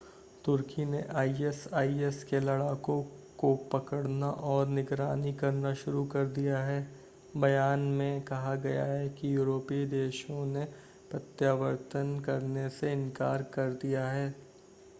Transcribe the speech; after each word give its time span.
तुर्की 0.45 0.83
ने 0.85 1.01
आईएसआईएस 1.15 2.23
के 2.23 2.39
लड़ाकों 2.39 3.01
को 3.39 3.53
पकड़ना 3.73 4.29
और 4.45 4.67
निगरानी 4.67 5.33
करना 5.33 5.73
शुरू 5.73 6.03
कर 6.05 6.25
दिया 6.29 6.59
है 6.59 6.79
बयान 7.37 7.79
में 7.91 8.21
कहा 8.21 8.55
गया 8.55 8.85
है 8.85 9.07
कि 9.09 9.35
यूरोपीय 9.35 9.85
देशों 9.85 10.45
ने 10.45 10.65
प्रत्यावर्तन 11.11 12.19
करने 12.19 12.69
से 12.69 12.93
इन्कार 12.93 13.43
कर 13.53 13.73
दिया 13.73 14.07
है 14.07 14.29